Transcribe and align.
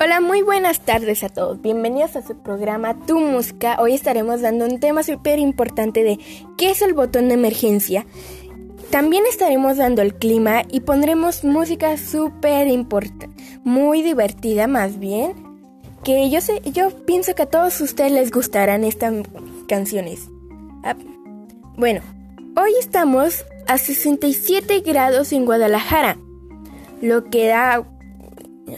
Hola, 0.00 0.20
muy 0.20 0.42
buenas 0.42 0.80
tardes 0.80 1.22
a 1.22 1.28
todos. 1.28 1.62
Bienvenidos 1.62 2.16
a 2.16 2.22
su 2.22 2.36
programa 2.36 2.98
Tu 3.06 3.20
Música. 3.20 3.76
Hoy 3.78 3.94
estaremos 3.94 4.40
dando 4.40 4.64
un 4.64 4.80
tema 4.80 5.04
súper 5.04 5.38
importante 5.38 6.02
de 6.02 6.18
qué 6.58 6.70
es 6.70 6.82
el 6.82 6.94
botón 6.94 7.28
de 7.28 7.34
emergencia. 7.34 8.04
También 8.90 9.22
estaremos 9.24 9.76
dando 9.76 10.02
el 10.02 10.16
clima 10.16 10.62
y 10.68 10.80
pondremos 10.80 11.44
música 11.44 11.96
súper 11.96 12.66
importante, 12.66 13.30
muy 13.62 14.02
divertida 14.02 14.66
más 14.66 14.98
bien. 14.98 15.32
Que 16.02 16.28
yo 16.28 16.40
sé, 16.40 16.60
yo 16.64 16.90
pienso 17.06 17.36
que 17.36 17.42
a 17.42 17.50
todos 17.50 17.80
ustedes 17.80 18.10
les 18.10 18.32
gustarán 18.32 18.82
estas 18.82 19.14
canciones. 19.68 20.28
Ah, 20.82 20.96
bueno, 21.76 22.00
hoy 22.56 22.72
estamos 22.80 23.44
a 23.68 23.78
67 23.78 24.80
grados 24.80 25.32
en 25.32 25.44
Guadalajara, 25.46 26.18
lo 27.00 27.30
que 27.30 27.46
da 27.46 27.86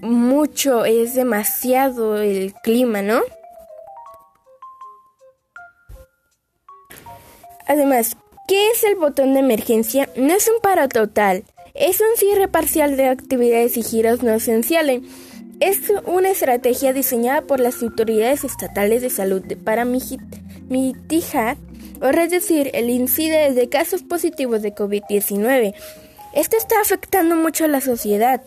mucho, 0.00 0.84
es 0.84 1.14
demasiado 1.14 2.18
el 2.18 2.54
clima, 2.62 3.02
¿no? 3.02 3.20
Además, 7.66 8.16
¿qué 8.48 8.70
es 8.70 8.84
el 8.84 8.96
botón 8.96 9.34
de 9.34 9.40
emergencia? 9.40 10.08
No 10.16 10.34
es 10.34 10.48
un 10.48 10.60
paro 10.60 10.88
total, 10.88 11.44
es 11.74 12.00
un 12.00 12.16
cierre 12.16 12.48
parcial 12.48 12.96
de 12.96 13.08
actividades 13.08 13.76
y 13.76 13.82
giros 13.82 14.22
no 14.22 14.32
esenciales. 14.32 15.02
Es 15.60 15.80
una 16.06 16.30
estrategia 16.30 16.92
diseñada 16.92 17.42
por 17.42 17.60
las 17.60 17.82
autoridades 17.82 18.44
estatales 18.44 19.00
de 19.00 19.10
salud 19.10 19.42
para 19.64 19.84
mitigar 19.84 21.56
o 22.00 22.10
reducir 22.10 22.70
el 22.74 22.90
índice 22.90 23.52
de 23.52 23.68
casos 23.68 24.02
positivos 24.02 24.60
de 24.62 24.74
COVID-19. 24.74 25.74
Esto 26.34 26.56
está 26.56 26.80
afectando 26.80 27.36
mucho 27.36 27.64
a 27.64 27.68
la 27.68 27.80
sociedad 27.80 28.42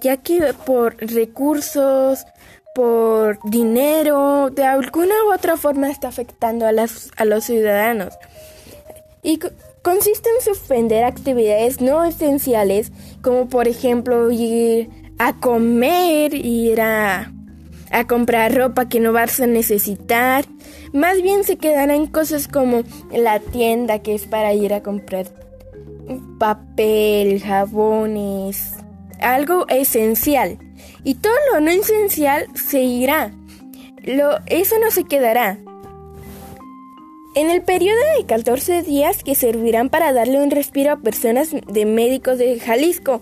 ya 0.00 0.16
que 0.16 0.52
por 0.64 0.96
recursos, 0.98 2.24
por 2.74 3.38
dinero, 3.50 4.50
de 4.50 4.64
alguna 4.64 5.14
u 5.26 5.32
otra 5.32 5.56
forma 5.56 5.90
está 5.90 6.08
afectando 6.08 6.66
a, 6.66 6.72
las, 6.72 7.10
a 7.16 7.24
los 7.24 7.44
ciudadanos. 7.44 8.14
Y 9.22 9.40
consiste 9.82 10.28
en 10.28 10.44
suspender 10.44 11.04
actividades 11.04 11.80
no 11.80 12.04
esenciales, 12.04 12.92
como 13.22 13.48
por 13.48 13.66
ejemplo 13.66 14.30
ir 14.30 14.90
a 15.18 15.32
comer, 15.34 16.34
ir 16.34 16.80
a, 16.80 17.32
a 17.90 18.06
comprar 18.06 18.54
ropa 18.54 18.88
que 18.88 19.00
no 19.00 19.12
vas 19.12 19.40
a 19.40 19.46
necesitar. 19.46 20.44
Más 20.92 21.22
bien 21.22 21.44
se 21.44 21.56
quedarán 21.56 22.06
cosas 22.06 22.46
como 22.46 22.82
la 23.10 23.40
tienda 23.40 24.00
que 24.00 24.14
es 24.14 24.26
para 24.26 24.52
ir 24.52 24.74
a 24.74 24.82
comprar 24.82 25.26
papel, 26.38 27.40
jabones, 27.40 28.74
algo 29.20 29.66
esencial. 29.68 30.58
Y 31.04 31.14
todo 31.14 31.34
lo 31.52 31.60
no 31.60 31.70
esencial 31.70 32.46
se 32.54 32.80
irá. 32.80 33.32
Lo, 34.02 34.38
eso 34.46 34.76
no 34.80 34.90
se 34.90 35.04
quedará. 35.04 35.58
En 37.34 37.50
el 37.50 37.62
periodo 37.62 37.98
de 38.18 38.24
14 38.24 38.82
días 38.82 39.22
que 39.22 39.34
servirán 39.34 39.90
para 39.90 40.12
darle 40.12 40.42
un 40.42 40.50
respiro 40.50 40.92
a 40.92 40.96
personas 40.96 41.50
de 41.52 41.84
médicos 41.84 42.38
de 42.38 42.58
Jalisco, 42.58 43.20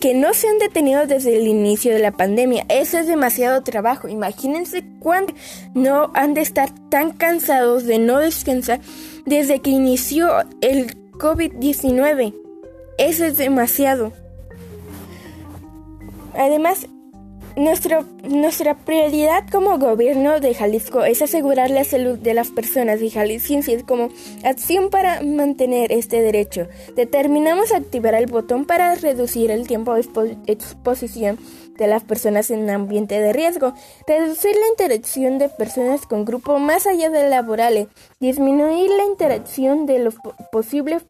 que 0.00 0.14
no 0.14 0.34
se 0.34 0.48
han 0.48 0.58
detenido 0.58 1.06
desde 1.06 1.36
el 1.36 1.46
inicio 1.46 1.92
de 1.92 2.00
la 2.00 2.12
pandemia. 2.12 2.66
Eso 2.68 2.98
es 2.98 3.06
demasiado 3.06 3.62
trabajo. 3.62 4.08
Imagínense 4.08 4.84
cuánto 4.98 5.34
no 5.74 6.10
han 6.14 6.34
de 6.34 6.40
estar 6.40 6.70
tan 6.90 7.12
cansados 7.12 7.84
de 7.84 7.98
no 7.98 8.18
descansar 8.18 8.80
desde 9.24 9.60
que 9.60 9.70
inició 9.70 10.28
el 10.60 10.94
COVID-19. 11.12 12.34
Eso 12.98 13.24
es 13.24 13.36
demasiado. 13.36 14.12
Además, 16.36 16.88
nuestra 17.56 18.74
prioridad 18.84 19.48
como 19.50 19.78
gobierno 19.78 20.40
de 20.40 20.54
Jalisco 20.54 21.04
es 21.04 21.22
asegurar 21.22 21.70
la 21.70 21.84
salud 21.84 22.18
de 22.18 22.34
las 22.34 22.50
personas 22.50 23.00
y 23.00 23.10
jaliscienses 23.10 23.84
como 23.84 24.08
acción 24.42 24.90
para 24.90 25.22
mantener 25.22 25.92
este 25.92 26.20
derecho. 26.20 26.66
Determinamos 26.96 27.72
activar 27.72 28.14
el 28.14 28.26
botón 28.26 28.64
para 28.64 28.94
reducir 28.96 29.52
el 29.52 29.68
tiempo 29.68 29.94
de 29.94 30.36
exposición 30.46 31.38
de 31.78 31.86
las 31.86 32.02
personas 32.02 32.50
en 32.50 32.68
ambiente 32.70 33.20
de 33.20 33.32
riesgo, 33.32 33.74
reducir 34.06 34.54
la 34.56 34.68
interacción 34.68 35.38
de 35.38 35.48
personas 35.48 36.06
con 36.06 36.24
grupos 36.24 36.60
más 36.60 36.86
allá 36.86 37.10
de 37.10 37.28
laborales, 37.28 37.88
disminuir 38.20 38.90
la 38.90 39.04
interacción 39.04 39.86
de 39.86 40.00
los 40.00 40.16
posibles, 40.50 41.04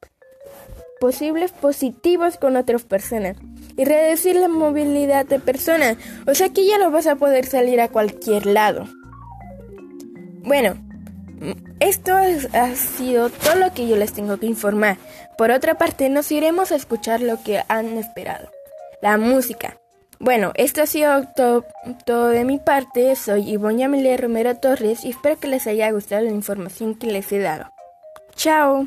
posibles 1.00 1.53
positivos 1.53 2.37
con 2.37 2.56
otras 2.56 2.84
personas 2.84 3.37
y 3.76 3.84
reducir 3.84 4.36
la 4.36 4.48
movilidad 4.48 5.26
de 5.26 5.38
personas. 5.38 5.96
O 6.26 6.34
sea 6.34 6.48
que 6.50 6.66
ya 6.66 6.78
no 6.78 6.90
vas 6.90 7.06
a 7.06 7.16
poder 7.16 7.46
salir 7.46 7.80
a 7.80 7.88
cualquier 7.88 8.46
lado. 8.46 8.86
Bueno, 10.42 10.76
esto 11.80 12.12
ha 12.14 12.74
sido 12.74 13.30
todo 13.30 13.56
lo 13.56 13.72
que 13.72 13.88
yo 13.88 13.96
les 13.96 14.12
tengo 14.12 14.36
que 14.38 14.46
informar. 14.46 14.98
Por 15.36 15.50
otra 15.50 15.74
parte, 15.74 16.08
nos 16.08 16.30
iremos 16.30 16.72
a 16.72 16.76
escuchar 16.76 17.20
lo 17.20 17.42
que 17.42 17.62
han 17.68 17.98
esperado. 17.98 18.50
La 19.02 19.18
música. 19.18 19.78
Bueno, 20.20 20.52
esto 20.54 20.82
ha 20.82 20.86
sido 20.86 21.24
todo, 21.34 22.28
de 22.28 22.44
mi 22.44 22.58
parte. 22.58 23.14
Soy 23.16 23.50
Ivonne 23.50 23.84
Amelia 23.84 24.16
Romero 24.16 24.56
Torres 24.56 25.04
y 25.04 25.10
espero 25.10 25.38
que 25.38 25.48
les 25.48 25.66
haya 25.66 25.91
gustado 25.91 26.22
la 26.22 26.30
información 26.30 26.94
que 26.94 27.08
les 27.08 27.30
he 27.32 27.38
dado. 27.38 27.70
Chao. 28.34 28.86